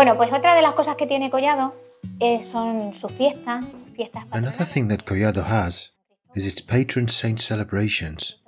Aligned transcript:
Bueno, 0.00 0.16
pues 0.16 0.32
otra 0.32 0.54
de 0.54 0.62
las 0.62 0.72
cosas 0.72 0.96
que 0.96 1.06
tiene 1.06 1.28
Collado 1.28 1.76
eh, 2.20 2.42
son 2.42 2.94
sus 2.94 3.12
fiestas, 3.12 3.66
fiestas 3.94 4.24
Another 4.30 4.64
thing 4.66 4.88
that 4.88 5.04
Collado 5.04 5.44
has 5.44 5.92
is 6.34 6.46
its 6.46 6.62
patron 6.62 7.06
saint 7.06 7.38
celebrations, 7.38 8.38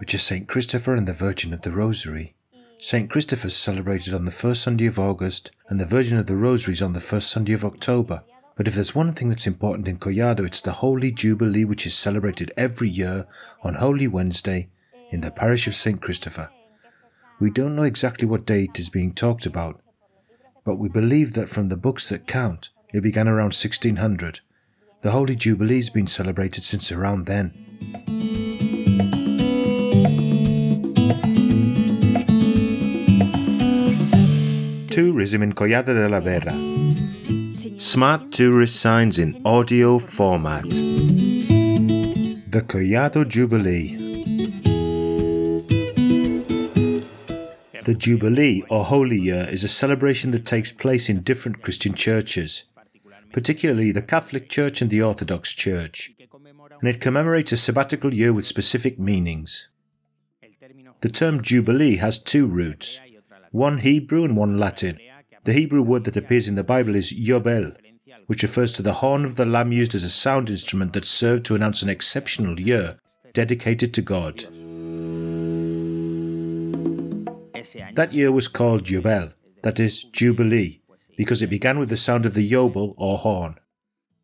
which 0.00 0.14
are 0.14 0.18
Saint 0.18 0.48
Christopher 0.48 0.94
and 0.94 1.06
the 1.06 1.12
Virgin 1.12 1.52
of 1.52 1.60
the 1.60 1.70
Rosary. 1.70 2.34
Saint 2.78 3.10
Christopher's 3.10 3.54
celebrated 3.54 4.14
on 4.14 4.24
the 4.24 4.30
first 4.30 4.62
Sunday 4.62 4.86
of 4.86 4.98
August, 4.98 5.50
and 5.68 5.78
the 5.78 5.84
Virgin 5.84 6.16
of 6.16 6.24
the 6.24 6.36
Rosary 6.36 6.72
is 6.72 6.80
on 6.80 6.94
the 6.94 7.00
first 7.00 7.28
Sunday 7.28 7.52
of 7.52 7.66
October. 7.66 8.24
But 8.56 8.66
if 8.66 8.74
there's 8.74 8.94
one 8.94 9.12
thing 9.12 9.28
that's 9.28 9.46
important 9.46 9.86
in 9.86 9.98
Collado, 9.98 10.46
it's 10.46 10.62
the 10.62 10.80
Holy 10.80 11.12
Jubilee, 11.12 11.66
which 11.66 11.84
is 11.84 11.94
celebrated 11.94 12.50
every 12.56 12.88
year 12.88 13.26
on 13.62 13.74
Holy 13.74 14.08
Wednesday 14.08 14.70
in 15.10 15.20
the 15.20 15.30
parish 15.30 15.66
of 15.66 15.74
St. 15.74 16.00
Christopher. 16.00 16.48
We 17.38 17.50
don't 17.50 17.76
know 17.76 17.82
exactly 17.82 18.26
what 18.26 18.46
date 18.46 18.78
is 18.78 18.88
being 18.88 19.12
talked 19.12 19.44
about, 19.44 19.82
but 20.64 20.76
we 20.76 20.88
believe 20.88 21.34
that 21.34 21.48
from 21.48 21.68
the 21.68 21.76
books 21.76 22.08
that 22.08 22.26
count, 22.26 22.70
it 22.92 23.02
began 23.02 23.28
around 23.28 23.52
1600. 23.54 24.40
The 25.02 25.10
Holy 25.10 25.36
Jubilee 25.36 25.76
has 25.76 25.90
been 25.90 26.06
celebrated 26.06 26.64
since 26.64 26.90
around 26.90 27.26
then. 27.26 27.52
Tourism 34.88 35.42
in 35.42 35.52
Collado 35.52 35.92
de 35.92 36.08
la 36.08 36.20
Vera. 36.20 36.54
Smart 37.78 38.32
tourist 38.32 38.76
signs 38.80 39.18
in 39.18 39.42
audio 39.44 39.98
format. 39.98 40.62
The 42.50 42.62
Collado 42.66 43.28
Jubilee. 43.28 44.03
The 47.84 47.94
Jubilee, 47.94 48.64
or 48.70 48.84
Holy 48.84 49.18
Year, 49.18 49.46
is 49.50 49.62
a 49.62 49.68
celebration 49.68 50.30
that 50.30 50.46
takes 50.46 50.72
place 50.72 51.10
in 51.10 51.20
different 51.20 51.60
Christian 51.60 51.92
churches, 51.92 52.64
particularly 53.30 53.92
the 53.92 54.00
Catholic 54.00 54.48
Church 54.48 54.80
and 54.80 54.90
the 54.90 55.02
Orthodox 55.02 55.52
Church, 55.52 56.10
and 56.80 56.88
it 56.88 57.02
commemorates 57.02 57.52
a 57.52 57.58
sabbatical 57.58 58.14
year 58.14 58.32
with 58.32 58.46
specific 58.46 58.98
meanings. 58.98 59.68
The 61.02 61.10
term 61.10 61.42
Jubilee 61.42 61.96
has 61.96 62.18
two 62.18 62.46
roots 62.46 63.00
one 63.50 63.80
Hebrew 63.80 64.24
and 64.24 64.34
one 64.34 64.58
Latin. 64.58 64.98
The 65.44 65.52
Hebrew 65.52 65.82
word 65.82 66.04
that 66.04 66.16
appears 66.16 66.48
in 66.48 66.54
the 66.54 66.64
Bible 66.64 66.94
is 66.94 67.12
Yobel, 67.12 67.76
which 68.26 68.42
refers 68.42 68.72
to 68.72 68.82
the 68.82 68.94
horn 68.94 69.26
of 69.26 69.36
the 69.36 69.44
lamb 69.44 69.72
used 69.72 69.94
as 69.94 70.04
a 70.04 70.08
sound 70.08 70.48
instrument 70.48 70.94
that 70.94 71.04
served 71.04 71.44
to 71.46 71.54
announce 71.54 71.82
an 71.82 71.90
exceptional 71.90 72.58
year 72.58 72.98
dedicated 73.34 73.92
to 73.92 74.00
God. 74.00 74.46
That 77.94 78.12
year 78.12 78.30
was 78.32 78.48
called 78.48 78.84
Jubel, 78.84 79.32
that 79.62 79.80
is, 79.80 80.04
Jubilee, 80.04 80.82
because 81.16 81.42
it 81.42 81.50
began 81.50 81.78
with 81.78 81.88
the 81.88 81.96
sound 81.96 82.26
of 82.26 82.34
the 82.34 82.48
Yobel 82.48 82.94
or 82.96 83.18
horn. 83.18 83.56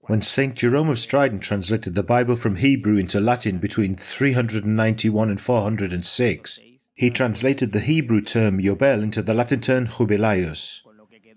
When 0.03 0.23
St. 0.23 0.57
Jerome 0.57 0.89
of 0.89 0.99
Stridon 0.99 1.41
translated 1.41 1.95
the 1.95 2.03
Bible 2.03 2.35
from 2.35 2.57
Hebrew 2.57 2.97
into 2.97 3.21
Latin 3.21 3.59
between 3.59 3.95
391 3.95 5.31
and 5.31 5.41
406, 5.41 6.61
he 6.95 7.11
translated 7.11 7.73
the 7.73 7.81
Hebrew 7.81 8.21
term 8.21 8.59
Yobel 8.61 9.03
into 9.03 9.23
the 9.23 9.35
Latin 9.35 9.61
term 9.61 9.87
jubileus, 9.87 10.83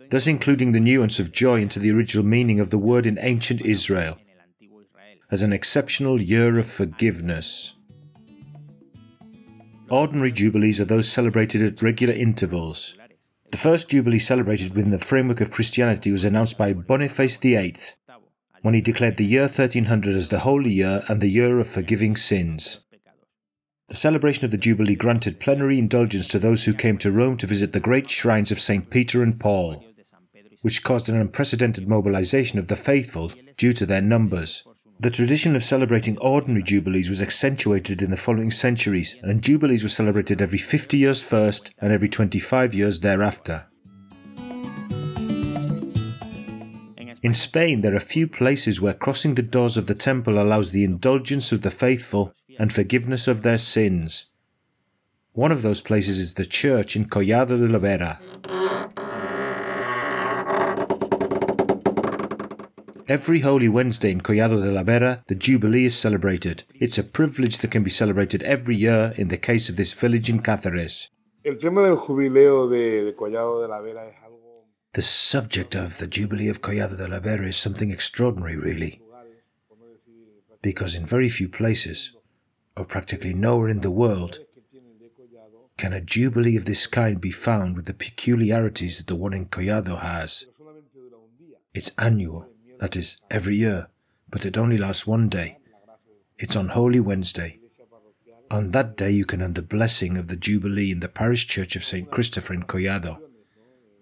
thus 0.10 0.28
including 0.28 0.72
the 0.72 0.80
nuance 0.80 1.20
of 1.20 1.32
joy 1.32 1.62
into 1.62 1.80
the 1.80 1.92
original 1.92 2.26
meaning 2.26 2.60
of 2.60 2.70
the 2.70 2.78
word 2.78 3.06
in 3.06 3.20
ancient 3.22 3.62
Israel, 3.62 4.18
as 5.32 5.44
an 5.44 5.54
exceptional 5.54 6.22
year 6.22 6.58
of 6.58 6.66
forgiveness. 6.66 7.76
Ordinary 9.90 10.32
jubilees 10.32 10.80
are 10.80 10.86
those 10.86 11.10
celebrated 11.12 11.62
at 11.62 11.82
regular 11.82 12.14
intervals. 12.14 12.98
The 13.52 13.58
first 13.58 13.90
jubilee 13.90 14.20
celebrated 14.20 14.74
within 14.74 14.92
the 14.92 15.00
framework 15.00 15.42
of 15.42 15.52
Christianity 15.52 16.12
was 16.12 16.26
announced 16.26 16.58
by 16.58 16.74
Boniface 16.74 17.38
VIII 17.38 17.76
when 18.62 18.74
he 18.74 18.82
declared 18.82 19.18
the 19.18 19.26
year 19.26 19.44
1300 19.44 20.16
as 20.16 20.30
the 20.30 20.40
Holy 20.40 20.72
Year 20.72 21.04
and 21.08 21.22
the 21.22 21.28
Year 21.28 21.60
of 21.60 21.68
Forgiving 21.68 22.16
Sins. 22.16 22.80
The 23.90 23.96
celebration 23.96 24.46
of 24.46 24.52
the 24.52 24.58
Jubilee 24.58 24.96
granted 24.96 25.40
plenary 25.40 25.78
indulgence 25.78 26.28
to 26.30 26.40
those 26.40 26.64
who 26.64 26.74
came 26.74 26.98
to 27.00 27.12
Rome 27.12 27.38
to 27.38 27.46
visit 27.46 27.74
the 27.74 27.80
great 27.80 28.10
shrines 28.10 28.52
of 28.52 28.60
St. 28.60 28.90
Peter 28.90 29.22
and 29.22 29.40
Paul, 29.40 29.86
which 30.62 30.82
caused 30.82 31.10
an 31.10 31.18
unprecedented 31.18 31.88
mobilization 31.88 32.58
of 32.58 32.70
the 32.70 32.76
faithful 32.78 33.32
due 33.58 33.74
to 33.74 33.86
their 33.86 34.02
numbers. 34.02 34.64
The 35.04 35.12
tradition 35.12 35.54
of 35.58 35.66
celebrating 35.66 36.18
ordinary 36.20 36.64
jubilees 36.64 37.10
was 37.10 37.22
accentuated 37.22 38.02
in 38.02 38.10
the 38.10 38.16
following 38.16 38.52
centuries, 38.52 39.18
and 39.22 39.42
jubilees 39.42 39.84
were 39.84 39.90
celebrated 39.90 40.42
every 40.42 40.58
50 40.58 40.98
years 40.98 41.22
first 41.22 41.76
and 41.80 41.92
every 41.92 42.08
25 42.08 42.74
years 42.74 43.02
thereafter. 43.02 43.66
In 47.22 47.34
Spain, 47.34 47.82
there 47.82 47.94
are 47.94 48.00
few 48.00 48.30
places 48.30 48.80
where 48.80 48.94
crossing 48.94 49.36
the 49.36 49.42
doors 49.42 49.76
of 49.76 49.88
the 49.88 49.94
temple 49.94 50.42
allows 50.42 50.72
the 50.72 50.86
indulgence 50.86 51.52
of 51.52 51.64
the 51.64 51.72
faithful 51.72 52.34
and 52.58 52.72
forgiveness 52.72 53.28
of 53.28 53.42
their 53.42 53.58
sins. 53.58 54.28
One 55.34 55.52
of 55.52 55.64
those 55.64 55.82
places 55.82 56.18
is 56.18 56.36
the 56.36 56.46
church 56.46 56.96
in 56.96 57.10
Collado 57.10 57.58
de 57.60 57.68
la 57.68 57.80
Vera. 57.80 58.22
Every 63.14 63.42
Holy 63.42 63.70
Wednesday 63.70 64.10
in 64.10 64.22
Collado 64.22 64.60
de 64.60 64.72
la 64.72 64.82
Vera, 64.82 65.24
the 65.28 65.36
Jubilee 65.36 65.86
is 65.86 65.96
celebrated. 65.96 66.64
It's 66.74 66.98
a 66.98 67.04
privilege 67.04 67.60
that 67.60 67.70
can 67.70 67.84
be 67.84 67.92
celebrated 67.92 68.42
every 68.42 68.76
year 68.76 69.14
in 69.16 69.28
the 69.28 69.38
case 69.38 69.70
of 69.70 69.76
this 69.76 69.94
village 69.94 70.32
in 70.32 70.40
Cáceres. 70.42 71.12
El 71.46 71.58
tema 71.58 71.84
del 71.84 71.96
jubileo 71.96 72.68
de, 72.68 73.04
de 73.04 73.14
Collado 73.14 73.62
de 73.62 73.68
la 73.68 73.82
Vera 73.82 74.08
es 74.08 74.16
algo 74.24 74.66
The 74.94 75.04
subject 75.04 75.76
of 75.76 76.00
the 76.00 76.08
Jubilee 76.08 76.50
of 76.50 76.64
Collado 76.64 76.98
de 76.98 77.08
la 77.08 77.20
Vera 77.20 77.48
is 77.48 77.56
something 77.56 77.92
extraordinary, 77.92 78.58
really, 78.58 79.00
because 80.64 80.96
in 80.96 81.06
very 81.06 81.30
few 81.30 81.48
places, 81.48 82.16
or 82.76 82.84
practically 82.84 83.36
nowhere 83.36 83.70
in 83.70 83.82
the 83.82 83.92
world, 83.92 84.40
can 85.78 85.94
a 85.94 86.02
Jubilee 86.02 86.58
of 86.58 86.66
this 86.66 86.88
kind 86.88 87.22
be 87.22 87.30
found 87.30 87.76
with 87.76 87.86
the 87.86 87.94
peculiarities 87.94 88.98
that 88.98 89.06
the 89.06 89.16
one 89.16 89.34
in 89.34 89.46
Collado 89.46 90.00
has. 90.00 90.48
It's 91.76 91.92
annual, 92.00 92.50
that 92.84 92.98
is, 92.98 93.22
every 93.32 93.56
year, 93.56 93.88
but 94.30 94.46
it 94.46 94.58
only 94.58 94.78
lasts 94.78 95.08
one 95.08 95.30
day. 95.30 95.58
It's 96.38 96.58
on 96.58 96.68
Holy 96.68 97.00
Wednesday. 97.00 97.60
On 98.52 98.72
that 98.72 98.98
day, 98.98 99.10
you 99.10 99.24
can 99.24 99.42
earn 99.42 99.54
the 99.54 99.62
blessing 99.62 100.18
of 100.18 100.28
the 100.28 100.36
Jubilee 100.36 100.92
in 100.92 101.00
the 101.00 101.08
parish 101.08 101.48
church 101.48 101.78
of 101.78 101.86
St. 101.86 102.12
Christopher 102.12 102.54
in 102.54 102.64
Collado, 102.64 103.22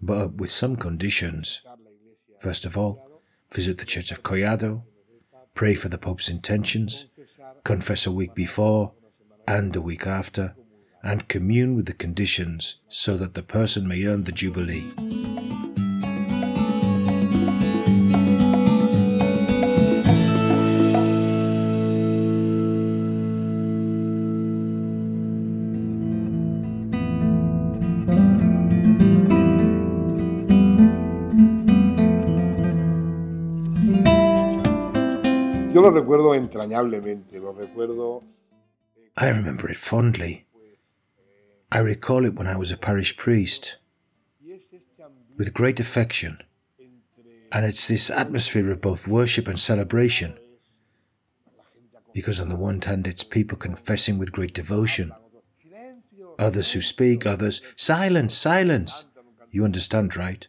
but 0.02 0.34
with 0.34 0.50
some 0.50 0.78
conditions. 0.78 1.62
First 2.40 2.66
of 2.66 2.76
all, 2.76 3.22
visit 3.52 3.78
the 3.78 3.86
church 3.86 4.12
of 4.12 4.24
Collado, 4.24 4.82
pray 5.54 5.76
for 5.76 5.90
the 5.90 6.00
Pope's 6.00 6.28
intentions, 6.28 7.06
confess 7.64 8.08
a 8.08 8.12
week 8.12 8.34
before 8.34 8.94
and 9.48 9.76
a 9.76 9.82
week 9.82 10.08
after, 10.08 10.56
and 11.04 11.28
commune 11.28 11.76
with 11.76 11.86
the 11.86 11.94
conditions 11.94 12.82
so 12.88 13.16
that 13.16 13.36
the 13.36 13.44
person 13.44 13.88
may 13.88 14.08
earn 14.08 14.24
the 14.24 14.32
Jubilee. 14.32 15.51
Yo 35.74 35.82
lo 35.82 35.92
recuerdo 35.92 36.36
entrañablemente, 36.36 37.40
lo 37.40 37.54
recuerdo 37.54 38.24
eh, 38.98 39.10
I 39.16 39.30
remember 39.30 39.72
it 39.72 39.78
fondly. 39.78 40.46
I 41.72 41.80
recall 41.80 42.26
it 42.26 42.36
when 42.36 42.48
I 42.48 42.58
was 42.58 42.74
a 42.74 42.78
parish 42.78 43.16
priest, 43.16 43.78
with 45.38 45.54
great 45.54 45.80
affection. 45.80 46.40
And 47.54 47.66
it's 47.66 47.88
this 47.88 48.10
atmosphere 48.10 48.70
of 48.70 48.82
both 48.82 49.08
worship 49.08 49.48
and 49.48 49.58
celebration. 49.58 50.38
Because 52.14 52.42
on 52.42 52.50
the 52.50 52.58
one 52.58 52.82
hand, 52.82 53.08
it's 53.08 53.24
people 53.24 53.58
confessing 53.58 54.18
with 54.18 54.34
great 54.34 54.54
devotion, 54.54 55.14
others 56.38 56.74
who 56.74 56.82
speak, 56.82 57.26
others, 57.26 57.62
silence, 57.78 58.34
silence. 58.34 59.06
You 59.52 59.64
understand, 59.64 60.18
right? 60.18 60.46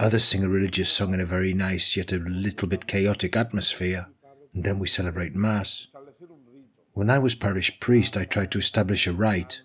Others 0.00 0.24
sing 0.24 0.42
a 0.42 0.48
religious 0.48 0.88
song 0.88 1.14
in 1.14 1.20
a 1.20 1.24
very 1.24 1.54
nice, 1.54 1.96
yet 1.96 2.10
a 2.12 2.16
little 2.16 2.66
bit 2.66 2.88
chaotic 2.88 3.36
atmosphere. 3.36 4.08
And 4.54 4.64
then 4.64 4.78
we 4.78 4.86
celebrate 4.86 5.34
Mass. 5.34 5.88
When 6.92 7.08
I 7.08 7.18
was 7.18 7.34
parish 7.34 7.80
priest, 7.80 8.16
I 8.16 8.24
tried 8.24 8.50
to 8.52 8.58
establish 8.58 9.06
a 9.06 9.12
rite 9.12 9.62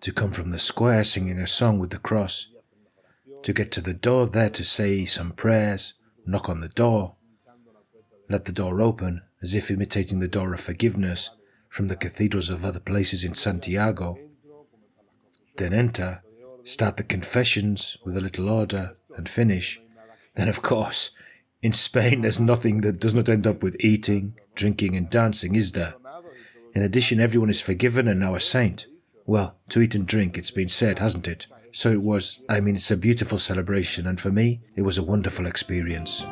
to 0.00 0.12
come 0.12 0.32
from 0.32 0.50
the 0.50 0.58
square 0.58 1.04
singing 1.04 1.38
a 1.38 1.46
song 1.46 1.78
with 1.78 1.90
the 1.90 1.98
cross, 1.98 2.48
to 3.42 3.52
get 3.52 3.70
to 3.72 3.80
the 3.80 3.94
door 3.94 4.26
there 4.26 4.50
to 4.50 4.64
say 4.64 5.04
some 5.04 5.32
prayers, 5.32 5.94
knock 6.26 6.48
on 6.48 6.60
the 6.60 6.68
door, 6.68 7.16
let 8.28 8.46
the 8.46 8.52
door 8.52 8.80
open 8.80 9.22
as 9.42 9.54
if 9.54 9.70
imitating 9.70 10.20
the 10.20 10.28
door 10.28 10.54
of 10.54 10.60
forgiveness 10.60 11.30
from 11.68 11.88
the 11.88 11.96
cathedrals 11.96 12.50
of 12.50 12.64
other 12.64 12.80
places 12.80 13.24
in 13.24 13.34
Santiago, 13.34 14.18
then 15.56 15.72
enter, 15.72 16.22
start 16.64 16.96
the 16.96 17.02
confessions 17.02 17.98
with 18.04 18.16
a 18.16 18.20
little 18.20 18.48
order, 18.48 18.96
and 19.16 19.28
finish, 19.28 19.80
then 20.34 20.48
of 20.48 20.62
course, 20.62 21.10
in 21.62 21.72
Spain 21.72 22.20
there's 22.20 22.40
nothing 22.40 22.80
that 22.82 23.00
does 23.00 23.14
not 23.14 23.28
end 23.28 23.46
up 23.46 23.62
with 23.62 23.76
eating, 23.80 24.34
drinking, 24.54 24.96
and 24.96 25.08
dancing, 25.08 25.54
is 25.54 25.72
there? 25.72 25.94
In 26.74 26.82
addition, 26.82 27.20
everyone 27.20 27.50
is 27.50 27.60
forgiven 27.60 28.08
and 28.08 28.18
now 28.18 28.34
a 28.34 28.40
saint. 28.40 28.86
Well, 29.26 29.56
to 29.68 29.80
eat 29.80 29.94
and 29.94 30.06
drink, 30.06 30.36
it's 30.36 30.50
been 30.50 30.68
said, 30.68 30.98
hasn't 30.98 31.28
it? 31.28 31.46
So 31.70 31.90
it 31.90 32.02
was, 32.02 32.42
I 32.48 32.60
mean, 32.60 32.74
it's 32.74 32.90
a 32.90 32.96
beautiful 32.96 33.38
celebration, 33.38 34.06
and 34.06 34.20
for 34.20 34.30
me, 34.30 34.60
it 34.76 34.82
was 34.82 34.98
a 34.98 35.02
wonderful 35.02 35.46
experience. 35.46 36.26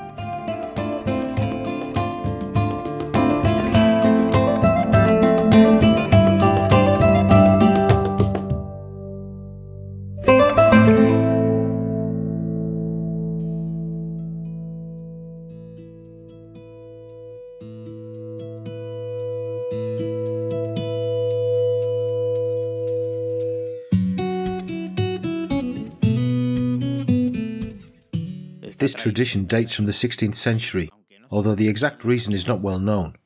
This 28.78 28.94
tradition 28.94 29.44
dates 29.44 29.74
from 29.74 29.86
the 29.86 29.92
16th 29.92 30.34
century, 30.34 30.90
although 31.30 31.54
the 31.54 31.68
exact 31.68 32.04
reason 32.04 32.32
is 32.32 32.46
not 32.46 32.60
well 32.60 32.78
known. 32.78 33.16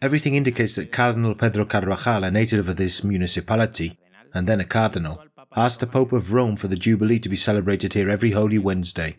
Everything 0.00 0.34
indicates 0.34 0.76
that 0.76 0.92
Cardinal 0.92 1.34
Pedro 1.34 1.64
Carvajal, 1.64 2.24
a 2.24 2.30
native 2.30 2.68
of 2.68 2.76
this 2.76 3.02
municipality, 3.02 3.98
and 4.32 4.46
then 4.46 4.60
a 4.60 4.64
cardinal, 4.64 5.22
asked 5.56 5.80
the 5.80 5.86
Pope 5.86 6.12
of 6.12 6.32
Rome 6.32 6.56
for 6.56 6.68
the 6.68 6.76
Jubilee 6.76 7.18
to 7.18 7.28
be 7.28 7.36
celebrated 7.36 7.94
here 7.94 8.08
every 8.08 8.30
Holy 8.30 8.58
Wednesday, 8.58 9.16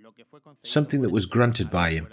something 0.63 1.01
that 1.01 1.10
was 1.10 1.25
granted 1.25 1.69
by 1.69 1.92
him, 1.92 2.07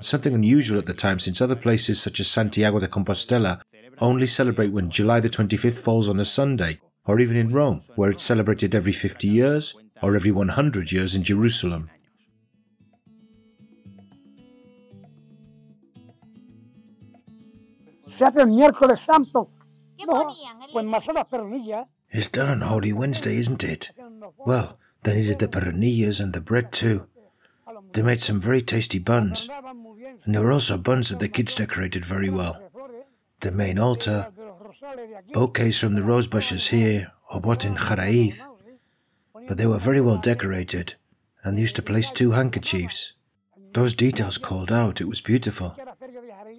something 0.00 0.34
unusual 0.34 0.78
at 0.78 0.86
the 0.86 0.94
time 0.94 1.18
since 1.18 1.40
other 1.40 1.56
places 1.56 2.00
such 2.00 2.20
as 2.20 2.28
Santiago 2.28 2.78
de 2.78 2.88
Compostela 2.88 3.60
only 3.98 4.26
celebrate 4.26 4.72
when 4.72 4.90
July 4.90 5.20
the 5.20 5.30
25th 5.30 5.82
falls 5.82 6.08
on 6.08 6.20
a 6.20 6.24
Sunday, 6.24 6.80
or 7.06 7.20
even 7.20 7.36
in 7.36 7.52
Rome, 7.52 7.82
where 7.96 8.10
it's 8.10 8.22
celebrated 8.22 8.74
every 8.74 8.92
50 8.92 9.28
years 9.28 9.74
or 10.02 10.16
every 10.16 10.30
100 10.30 10.92
years 10.92 11.14
in 11.14 11.22
Jerusalem. 11.22 11.90
Se 18.16 18.24
hace 18.24 18.40
el 18.42 18.48
miércoles 18.48 19.00
santo. 19.04 19.50
¿Qué 19.96 20.06
No, 20.06 20.24
ponían 20.24 20.58
pues 20.72 20.84
más 20.84 21.06
las 21.14 21.26
perronillas. 21.28 21.86
It's 22.10 22.28
done 22.30 22.48
on 22.50 22.60
Holy 22.62 22.92
Wednesday, 22.92 23.36
isn't 23.38 23.64
it? 23.64 23.90
Well, 24.46 24.78
they 25.02 25.14
needed 25.14 25.38
the 25.38 25.48
perronillas 25.48 26.20
and 26.20 26.32
the 26.32 26.40
bread 26.40 26.70
too. 26.72 27.08
They 27.92 28.02
made 28.02 28.20
some 28.20 28.40
very 28.40 28.62
tasty 28.62 28.98
buns, 28.98 29.48
Andaban 29.48 29.76
muy 29.76 29.98
bien. 30.00 30.18
and 30.24 30.34
there 30.34 30.42
were 30.42 30.52
also 30.52 30.76
buns 30.78 31.08
that 31.08 31.18
the 31.20 31.28
kids 31.28 31.54
decorated 31.54 32.04
very 32.04 32.28
well. 32.30 32.56
The 33.40 33.50
main 33.52 33.78
altar, 33.78 34.32
De 34.36 34.42
los 34.44 34.60
rosales 34.60 35.08
de 35.08 35.16
aquí. 35.16 35.32
bouquets 35.32 35.78
from 35.78 35.94
the 35.94 36.02
rose 36.02 36.28
bushes 36.28 36.68
here, 36.68 37.12
or 37.30 37.40
what 37.40 37.64
in 37.64 37.74
Jaraiz, 37.76 38.42
but 39.48 39.56
they 39.56 39.66
were 39.66 39.78
very 39.78 40.00
well 40.00 40.18
decorated, 40.18 40.94
and 41.44 41.56
they 41.56 41.62
used 41.62 41.76
to 41.76 41.82
place 41.82 42.10
two 42.10 42.32
handkerchiefs. 42.32 43.14
Those 43.72 43.94
details 43.94 44.38
called 44.38 44.70
out, 44.72 45.00
it 45.00 45.08
was 45.08 45.20
beautiful. 45.20 45.76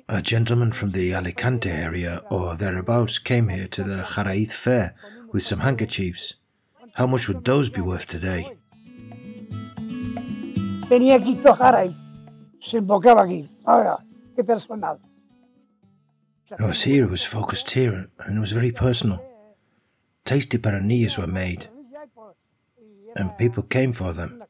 A 0.08 0.22
gentleman 0.22 0.72
from 0.72 0.92
the 0.92 1.16
Alicante 1.16 1.72
area 1.72 2.22
or 2.30 2.56
thereabouts 2.56 3.18
came 3.18 3.50
here 3.50 3.68
to 3.70 3.82
the 3.82 4.04
Jaraiz 4.04 4.52
fair 4.52 4.94
with 5.32 5.42
some 5.42 5.62
handkerchiefs. 5.62 6.36
How 6.94 7.08
much 7.08 7.28
would 7.28 7.44
those 7.44 7.72
be 7.72 7.82
worth 7.82 8.06
today? 8.06 8.56
Tenía 10.88 11.16
aquí 11.16 11.36
tojar. 11.42 11.92
Se 12.62 12.78
invocaba 12.78 13.24
aquí. 13.24 13.50
Ahora, 13.66 13.98
qué 14.36 14.44
personal. 14.44 15.00
It 16.52 16.60
was 16.60 16.84
here, 16.84 17.06
it 17.06 17.10
was 17.10 17.26
focused 17.26 17.72
here, 17.72 18.08
and 18.20 18.38
it 18.38 18.40
was 18.40 18.52
very 18.52 18.72
personal. 18.72 19.20
Tasty 20.24 20.60
perronillas 20.60 21.18
were 21.18 21.26
made, 21.26 21.68
and 23.16 23.36
people 23.40 23.64
came 23.64 23.92
for 23.92 24.14
them. 24.14 24.44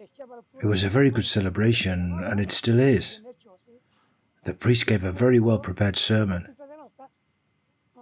It 0.00 0.64
was 0.64 0.82
a 0.82 0.88
very 0.88 1.10
good 1.10 1.26
celebration, 1.26 2.24
and 2.24 2.40
it 2.40 2.52
still 2.52 2.80
is. 2.80 3.20
The 4.44 4.54
priest 4.54 4.86
gave 4.86 5.04
a 5.04 5.12
very 5.12 5.40
well 5.40 5.58
prepared 5.58 5.96
sermon. 5.96 6.56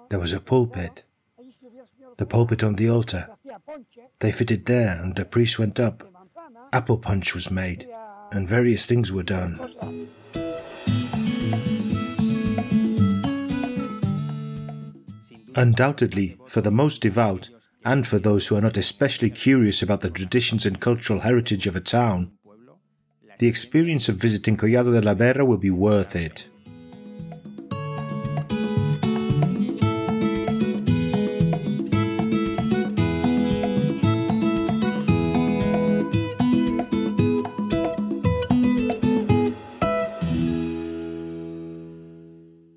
There 0.08 0.20
was 0.20 0.32
a 0.32 0.40
pulpit, 0.40 1.02
the 2.16 2.26
pulpit 2.26 2.62
on 2.62 2.76
the 2.76 2.88
altar. 2.88 3.28
They 4.20 4.30
fitted 4.30 4.66
there, 4.66 5.00
and 5.02 5.16
the 5.16 5.24
priest 5.24 5.58
went 5.58 5.80
up. 5.80 6.04
Apple 6.72 6.98
punch 6.98 7.34
was 7.34 7.50
made, 7.50 7.88
and 8.30 8.48
various 8.48 8.86
things 8.86 9.10
were 9.12 9.24
done. 9.24 9.58
Undoubtedly, 15.56 16.38
for 16.46 16.60
the 16.60 16.70
most 16.70 17.02
devout, 17.02 17.50
and 17.88 18.06
for 18.06 18.18
those 18.18 18.46
who 18.46 18.54
are 18.54 18.60
not 18.60 18.76
especially 18.76 19.30
curious 19.30 19.80
about 19.80 20.02
the 20.02 20.10
traditions 20.10 20.66
and 20.66 20.78
cultural 20.78 21.20
heritage 21.20 21.66
of 21.66 21.74
a 21.74 21.80
town, 21.80 22.30
the 23.38 23.46
experience 23.46 24.10
of 24.10 24.16
visiting 24.16 24.58
Collado 24.58 24.92
de 24.92 25.00
la 25.00 25.14
Vera 25.14 25.42
will 25.42 25.56
be 25.56 25.70
worth 25.70 26.14
it. 26.14 26.50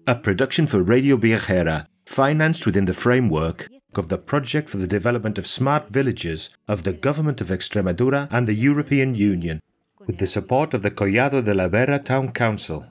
A 0.07 0.15
production 0.15 0.67
for 0.67 0.81
Radio 0.81 1.17
Viajera, 1.17 1.85
financed 2.05 2.65
within 2.65 2.85
the 2.85 2.93
framework 2.93 3.67
of 3.97 4.09
the 4.09 4.17
Project 4.17 4.69
for 4.69 4.77
the 4.77 4.87
Development 4.87 5.37
of 5.37 5.47
Smart 5.47 5.89
Villages 5.89 6.49
of 6.67 6.83
the 6.83 6.93
Government 6.93 7.41
of 7.41 7.47
Extremadura 7.47 8.27
and 8.31 8.47
the 8.47 8.53
European 8.53 9.15
Union, 9.15 9.61
with 10.07 10.17
the 10.17 10.27
support 10.27 10.73
of 10.73 10.81
the 10.81 10.91
Collado 10.91 11.43
de 11.43 11.53
la 11.53 11.67
Vera 11.67 11.99
Town 11.99 12.31
Council. 12.31 12.85